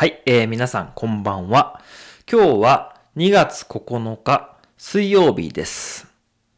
[0.00, 1.78] はい、えー、皆さんこんばんは。
[2.26, 6.08] 今日は2月9日水曜日です。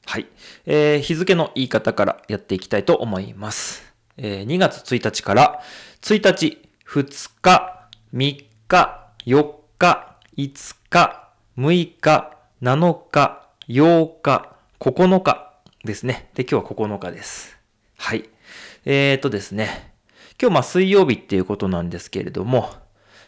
[0.06, 0.28] はい、
[0.64, 3.82] えー、日付の言い方からやっていきたいと思います。
[4.16, 5.60] えー、2月1日から
[6.02, 11.28] 1日、2日、3日、4日、5日、
[11.58, 15.52] 6日、7日、8日、9日
[15.82, 16.30] ですね。
[16.34, 17.58] で、今日は9日です。
[17.98, 18.30] はい。
[18.84, 19.94] えーとですね。
[20.40, 22.81] 今日まあ水曜日っていうことなんですけれども、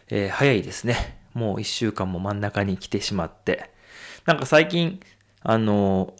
[0.09, 1.19] えー、早いですね。
[1.33, 3.71] もう一週間も真ん中に来てしまって。
[4.25, 4.99] なんか最近、
[5.41, 6.13] あの、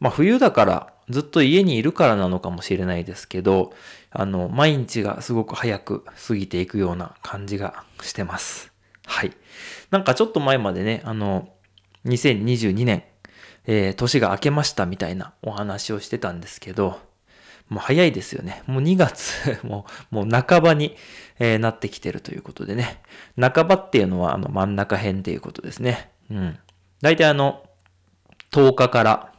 [0.00, 3.72] まあ冬だからずっと家にいるからなのかもしれないですけど、
[4.10, 8.72] あの、毎日がすごく早く過ぎていくような感じがしてます。
[9.06, 9.32] はい。
[9.90, 11.48] なんかちょっと前までね、あの、
[12.06, 13.04] 2022年、
[13.66, 17.00] えー、年が明けましたみたいなお話をしてたんですけど、
[17.68, 18.62] もう早いですよね。
[18.66, 20.96] もう2月 もう、もう半ばに、
[21.38, 23.02] えー、なってきてるということでね。
[23.40, 26.10] 半ばっていうのはあの真ん中辺っていうことですね。
[26.30, 26.58] うん。
[27.00, 27.64] 大体あの、
[28.52, 29.32] 10日から、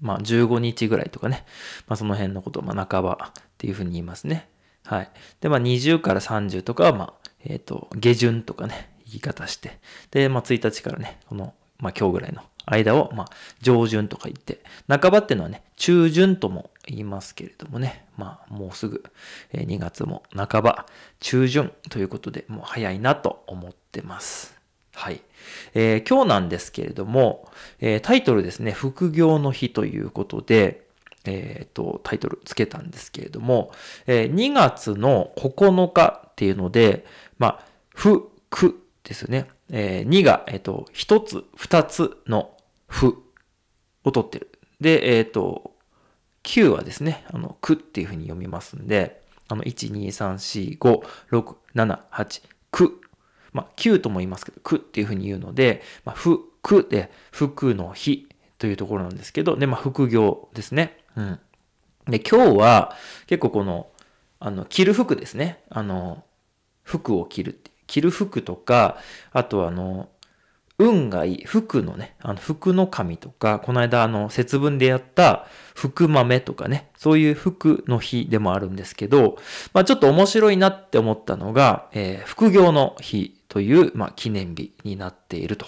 [0.00, 1.44] まあ15日ぐらいとかね。
[1.86, 4.48] まあその辺のことを、まあ半ばっていうふうに言いますね。
[4.84, 5.10] はい。
[5.40, 9.78] で、まあ20から30とかは、まあ、えっ、ー、と、下旬とかね、言い方して。
[10.10, 13.26] で、まあ1日からね、この、まあ今日ぐらいの間を、まあ、
[13.60, 19.02] 上旬とか言って、半ばっていうのはね、中旬とも言いますけれどもね、まあ、もうすぐ、
[19.52, 20.86] え2月も半ば、
[21.20, 24.54] 中旬ということで、もう早いなと思ってます。
[24.94, 25.22] はい。
[25.74, 30.86] えー、今日なんですけれども、えー、タイトルですね、副業の日ということで、
[31.24, 33.72] えっ、ー、と、タイトルつけたんですけれども、
[34.06, 37.04] え2月の9日っていうので、
[37.38, 37.64] まあ、
[37.94, 39.46] ふ、くですね。
[39.70, 42.56] え2が、えっ、と、1つ、2つの
[42.88, 43.22] ふ
[44.04, 44.50] を取ってる。
[44.80, 45.74] で、えっ、ー、と、
[46.42, 53.00] 9はですね、あの、くっていうふうに読みますんで、あの、1、2、3、4、5、6、7、8、く。
[53.52, 58.28] まあ、9とも言いますけど、くっていうふうに言うので、まあ、ふ、くで、服の日
[58.58, 60.98] というところなんですけど、で、まあ、副業ですね。
[61.16, 61.40] うん。
[62.06, 63.88] で、今日は結構この、
[64.38, 65.62] あの、着る服ですね。
[65.68, 66.24] あの、
[66.82, 67.69] 服を着るって。
[67.90, 68.96] 着る服とか、
[69.32, 70.08] あとあの、
[70.78, 79.36] 運がいい、服のね、あの、服の神とか、この間あの、節分でやった福豆とかね、そういう服の日でもあるんですけど、
[79.74, 85.66] まあちょっと面白いなって思ったのが、えー、副業の日という、まあ記念日になっていると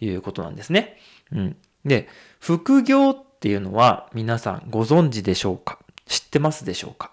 [0.00, 0.96] いうことなんですね。
[1.30, 1.56] うん。
[1.84, 2.08] で、
[2.40, 5.78] 副業っていうのは皆さんご存知でしょうか？
[6.06, 7.12] 知ってますでしょうか？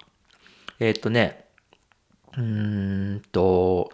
[0.80, 1.46] えー、っとね、
[2.36, 3.91] うーんと、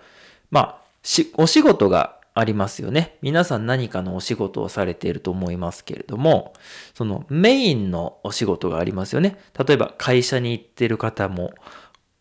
[0.53, 3.17] まあ、し、お仕事がありますよね。
[3.23, 6.53] 皆さん何かのお仕事をされていると思いますけれども、
[6.93, 9.39] そのメインのお仕事がありますよね。
[9.57, 11.55] 例えば会社に行ってる方も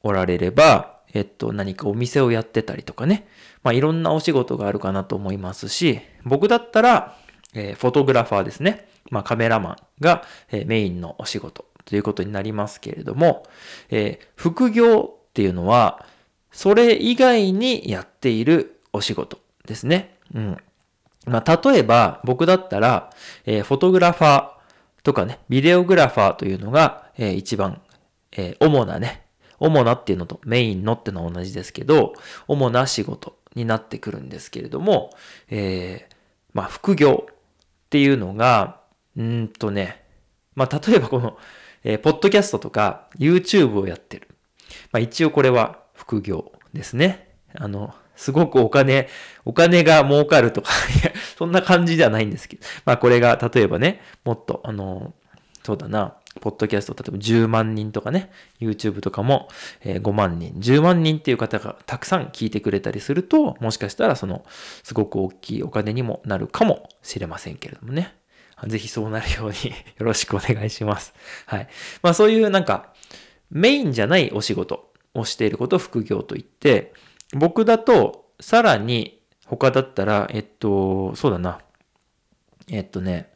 [0.03, 3.28] おられれば、えっと、何かお店をやってたりとかね。
[3.62, 7.19] まあ、いろんなお仕事があるかなと思いますし、僕だったら、
[7.53, 8.88] えー、フォトグラファーですね。
[9.10, 13.47] まあ、カメラマンが、えー、メインのお仕事ということになりますけれども、
[13.91, 16.06] えー、副業っていうのは、
[16.53, 20.17] それ以外にやっているお仕事ですね。
[20.35, 20.57] うん。
[21.27, 23.11] まあ、例えば、僕だったら、
[23.47, 24.51] えー、フォトグラファー
[25.03, 27.81] とかね、ビデオグラファーというのが、えー、一番、
[28.33, 29.23] えー、主なね、
[29.59, 32.15] 主なっていうのとメインのってのは同じですけど、
[32.49, 35.11] 主な仕事になってくるんですけれども、
[35.49, 36.15] えー、
[36.53, 37.34] まあ、副業っ
[37.91, 38.81] ていうのが、
[39.17, 40.05] うんとね、
[40.55, 41.39] まあ、例えばこの、
[41.84, 44.29] えー、ポッドキャストとか YouTube をやってる。
[44.91, 47.29] まあ、一応これは副業ですね。
[47.55, 49.09] あの、すごくお金、
[49.45, 50.71] お金が儲かるとか、
[51.39, 52.63] そんな感じではないんですけど。
[52.85, 55.15] まあこれが、例えばね、もっと、あの、
[55.63, 59.49] そうだな、ポッドキャスト、例えば10万人とかね、YouTube とかも、
[59.85, 64.45] え5万人、10万人っていう方がたくさん聞いてくれたりすると、もしかしたらその、
[64.83, 68.17] すごく大きいお金にもなるかもしれませんけれどもね。
[68.66, 71.15] ぜひそうなるように よろしくお願いします。
[71.47, 71.69] はい。
[72.03, 72.93] まあそういうなんか、
[73.51, 76.92] メインじゃないお仕事をしていることを副業と言って、
[77.32, 81.60] 僕だと、さらに、他だったら、えっと、そうだな。
[82.68, 83.32] えっとね、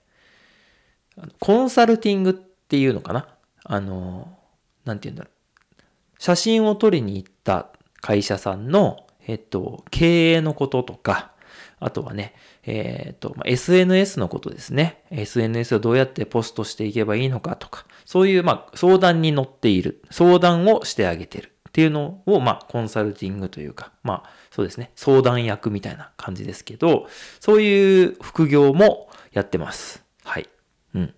[1.40, 3.28] コンサルティングっていうのかな？
[3.64, 4.38] あの、
[4.84, 5.82] なんて言うんだろう。
[6.19, 7.69] 写真を撮りに行った
[8.00, 11.32] 会社さんの、えっと、経営のこととか、
[11.78, 12.34] あとはね、
[12.64, 15.02] えっ、と、ま SNS のことですね。
[15.11, 20.02] SNS をどうやってポストしていけばいいのかとか、そういう、まあ、相談に乗っている。
[20.11, 21.52] 相談をしてあげてる。
[21.76, 27.06] っていうのを、まあ、コンサルティングというか、まあ、そうですね、相談役みたいな感じですけど、
[27.38, 30.02] そういう副業もやってます。
[30.25, 30.49] はい。
[30.94, 31.14] うん。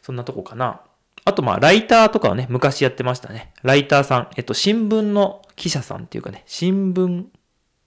[0.00, 0.80] そんなとこかな。
[1.26, 3.52] あと、まあ、ライターとかはね、昔やってましたね。
[3.62, 4.28] ライターさん。
[4.38, 7.26] えっと、新聞の記者さんっていうかね、新聞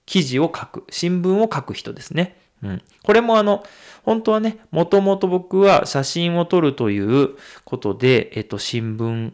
[0.05, 2.37] 記事を書く、新聞を書く人ですね。
[2.61, 2.83] うん。
[3.01, 3.63] これもあの、
[4.03, 7.29] 本当はね、もともと僕は写真を撮るという
[7.65, 9.31] ことで、えっと、新聞、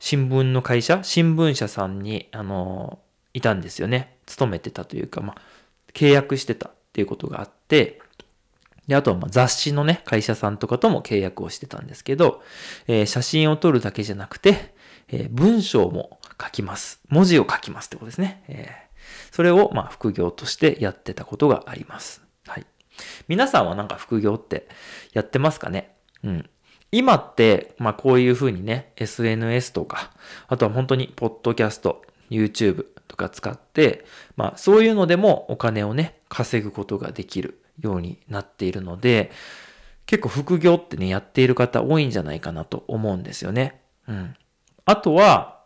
[0.00, 2.98] 新聞の会社新聞社さんに、あの、
[3.32, 4.16] いたんですよね。
[4.26, 5.40] 勤めてたというか、まあ、
[5.92, 8.00] 契約してたっていうことがあって、
[8.88, 12.42] で、あとはま雑誌のね、会社さんとかとも契約をしてたんですけど、
[12.88, 14.74] えー、写真を撮るだけじゃなくて、
[15.08, 17.00] えー、文章も書きます。
[17.08, 18.42] 文字を書きますってことですね。
[18.48, 22.22] えー、それをま副業としてやってたことがあります。
[22.46, 22.66] はい。
[23.28, 24.66] 皆さんはなんか副業って
[25.12, 25.94] やってますかね？
[26.24, 26.50] うん。
[26.92, 30.12] 今って、まあこういうふうにね、SNS とか、
[30.48, 34.04] あとは本当にポッドキャスト、YouTube とか使って、
[34.36, 39.30] まあそういうのでもお金をね、稼ぐことができるようになっているので、
[40.06, 43.80] 結構副業ってね、やっている方多いんじゃないかなと思うんですよね。
[44.08, 44.34] うん。
[44.84, 45.60] あとは、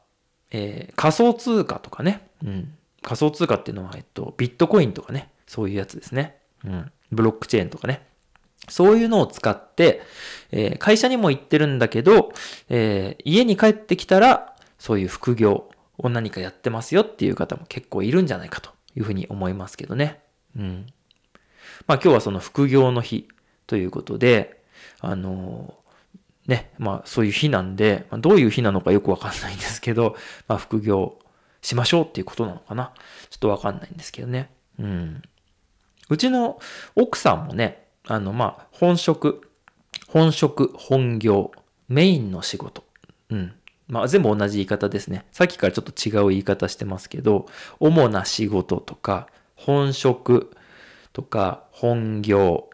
[0.50, 2.28] えー、仮想通貨とかね。
[2.44, 2.74] うん。
[3.00, 5.30] 仮想通貨っていうのは、えっと、ビットコインとかね。
[5.46, 6.36] そういうやつですね。
[6.64, 6.92] うん。
[7.10, 8.06] ブロックチェーンとかね。
[8.68, 10.02] そういうのを使って、
[10.50, 12.32] えー、会社にも行ってるんだけど、
[12.68, 20.20] えー、家に帰ってきたら、そういう副業を何かやってますよっていう方も結構いるんじゃないかというふうに思いますけどね。
[20.56, 20.86] うん。
[21.86, 23.28] まあ今日はその副業の日
[23.66, 24.62] ということで、
[25.00, 30.16] あのー、ね、まあそういう日なんで、まあ、どういう日なのかよくわかんないんですけど、
[30.48, 31.18] まあ副業
[31.62, 32.92] しましょうっていうことなのかな。
[33.30, 34.50] ちょっとわかんないんですけどね。
[34.78, 35.22] うん。
[36.10, 36.60] うちの
[36.94, 39.48] 奥さんもね、あの、まあ、本職、
[40.08, 41.52] 本職、本業、
[41.88, 42.84] メインの仕事。
[43.30, 43.52] うん。
[43.88, 45.24] まあ、全部同じ言い方ですね。
[45.32, 47.46] さっきからちょっと違う言い方してますけど、
[47.80, 50.56] 主な仕事とか、本職
[51.12, 52.70] とか、本業、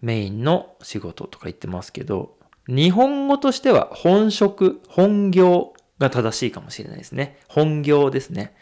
[0.00, 2.36] メインの仕事とか言ってますけど、
[2.66, 7.38] 日本語としては本職、本業が正しいかもしれないですね。
[7.48, 8.54] 本業ですね。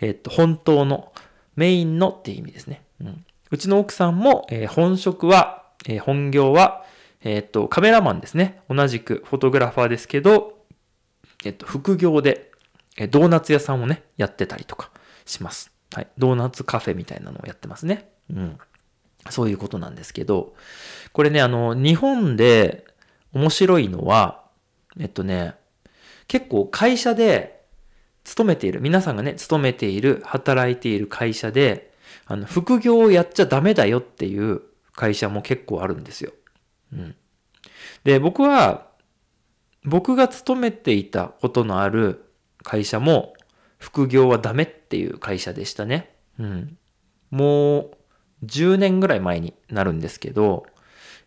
[0.00, 1.12] えっと、本当の、
[1.56, 2.82] メインのっていう意味ですね。
[3.00, 3.24] うん。
[3.50, 6.84] うちの奥さんも、えー、本職は、えー、本業は、
[7.22, 8.60] えっと、カメラマンですね。
[8.68, 10.64] 同じくフォトグラファーですけど、
[11.44, 12.50] えっと、副業で、
[12.96, 14.90] えドーナツ屋さんをね、やってたりとか
[15.24, 15.70] します。
[15.92, 16.08] はい。
[16.18, 18.08] ドーナツカフェみたいなのをやってますね。
[18.30, 18.58] うん。
[19.30, 20.54] そういうことなんですけど、
[21.12, 22.86] これね、あの、日本で
[23.32, 24.44] 面白いのは、
[24.98, 25.54] えっとね、
[26.28, 27.64] 結構会社で
[28.24, 31.92] 勤めている、皆さんがね、勤めている、働いている会社で、
[32.26, 34.62] あの、副業をやっちゃダメだよっていう
[34.94, 36.32] 会社も結構あるんですよ。
[36.92, 37.14] うん。
[38.04, 38.86] で、僕は、
[39.84, 42.32] 僕が勤めていたことのある
[42.62, 43.34] 会社も、
[43.78, 46.14] 副業はダメっていう会社でしたね。
[46.38, 46.78] うん。
[47.30, 47.90] もう、
[48.44, 50.66] 10年ぐらい前になるんですけど、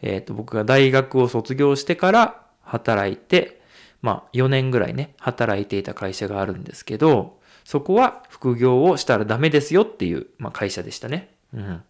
[0.02, 3.62] えっ、ー、と、僕が大学を卒業してから働いて、
[4.02, 7.39] まあ、4年ぐらいね、働いていた会社があるんですけど、
[7.70, 11.30] そこは副業をしたらダメですよっていう、まあ、会社でしたね。
[11.54, 11.84] うん。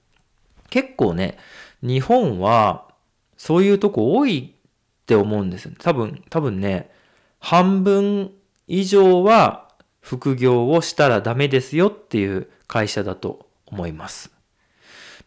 [0.69, 1.37] 結構ね、
[1.81, 2.89] 日本は
[3.37, 5.71] そういうとこ多いって思うんですよ。
[5.79, 6.91] 多分、多分ね、
[7.39, 8.33] 半分
[8.67, 9.69] 以上は
[10.01, 14.31] 副業をしたらダメですよっていう会社だと思います。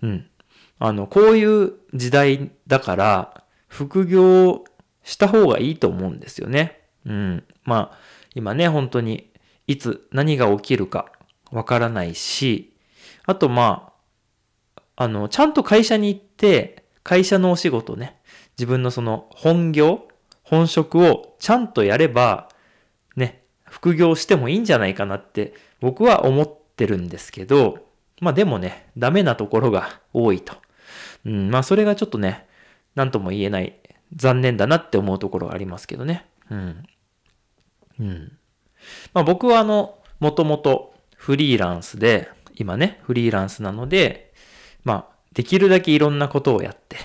[0.03, 0.27] うん。
[0.79, 4.65] あの、こういう時代だから、副業
[5.03, 6.83] した方がいいと思うんですよね。
[7.07, 7.45] うん。
[7.65, 7.99] まあ、
[8.35, 9.32] 今ね、本当に、
[9.67, 11.13] いつ何が起きるか
[11.51, 12.75] わからないし、
[13.25, 13.93] あとま
[14.77, 18.21] あ、あの、ちゃんと会社に行って、会社のお仕事ね、
[18.59, 20.09] 自分のその本業、
[20.43, 22.49] 本職をちゃんとやれば、
[23.17, 27.87] ね、副業してもいいんじゃないかなって僕は思ってるんですけど、
[28.21, 30.55] まあでもね、ダメなところが多いと。
[31.25, 32.47] うん、まあそれがちょっとね、
[32.95, 33.79] なんとも言えない、
[34.15, 36.27] 残念だなって思うところがありますけどね。
[36.51, 36.83] うん。
[37.99, 38.39] うん。
[39.15, 44.33] まあ僕はあの、もともとフリーランスで、今ね、フリーランスなので、
[44.85, 46.97] まあ、できるだけいろんなことをやって、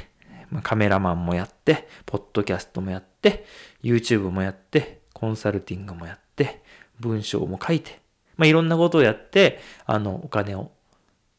[0.49, 3.45] まあ、カメラマンもやって、ポッドキャストもやって、
[3.83, 6.63] YouTube もやって、コンサルティングもやって、
[6.99, 8.01] 文章も書いて、
[8.37, 10.71] まあ、いろんなことをやって、あの、お金を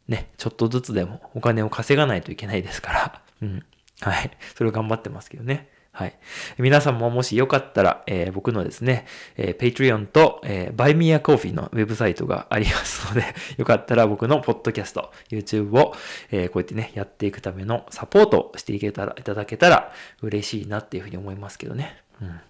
[0.08, 3.62] ね、ちょっとずつでもお金を稼がないといけないですから、うん。
[4.00, 4.30] はい。
[4.54, 5.68] それを頑張ってますけどね。
[5.98, 6.16] はい。
[6.58, 9.04] 皆さんももしよかったら、えー、僕のですね、
[9.36, 13.26] えー、Patreon と、えー、Buy Me a Coffee のウェブサイトがありますので、
[13.58, 15.96] よかったら僕のポッドキャスト、YouTube を、
[16.30, 21.96] えー、こうやってね、やっていくためのサポートをしていけたら、いただけたら嬉しいなっていうふうに思いますけどね。
[22.22, 22.40] うん。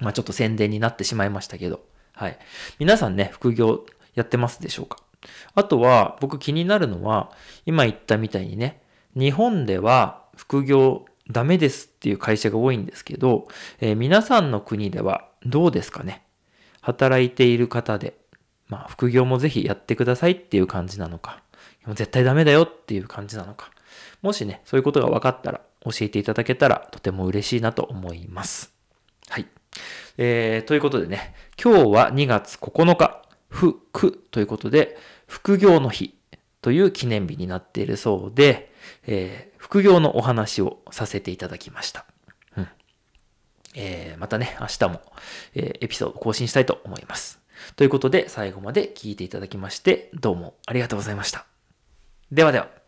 [0.00, 1.80] まあちょっと宣伝になってしまいましたけど、
[2.12, 2.38] はい。
[2.78, 4.98] 皆さんね、副業やってますでしょうか？
[5.54, 7.30] あとは、僕気になるのは、
[7.64, 8.82] 今言ったみたいにね、
[9.16, 13.48] 日本では副業ダメですっていう会社が多いんですけど、
[13.80, 16.22] えー、皆さんの国ではどうですかね？
[16.80, 18.14] 働いている方で、
[18.68, 21.42] まあ、副業もぜひやってくださいっていう感じなのか、
[21.86, 23.70] も絶対ダメだよっていう感じなのか。
[24.20, 28.72] もしね、そういうことが分かったら教えていただけたらとても嬉しいなと思います。
[29.28, 29.46] はい。
[30.18, 36.14] えー、ということでね、今日は2月9日、ふ、くということで、副業の日
[36.60, 38.71] という記念日になっているそうで、
[39.06, 42.06] えー、副業のお話をさせていただきました。
[42.56, 42.68] うん。
[43.74, 45.02] えー、またね、明日も、
[45.54, 47.40] えー、エピソード更新したいと思います。
[47.76, 51.46] ということで、最後まで聞いていただきまして、どうもありがとうございました。
[52.30, 52.81] ではでは。